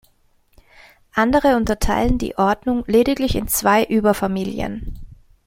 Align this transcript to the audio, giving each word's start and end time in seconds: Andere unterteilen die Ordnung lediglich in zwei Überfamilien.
Andere 1.13 1.55
unterteilen 1.57 2.17
die 2.17 2.35
Ordnung 2.35 2.83
lediglich 2.87 3.35
in 3.35 3.47
zwei 3.47 3.83
Überfamilien. 3.83 4.97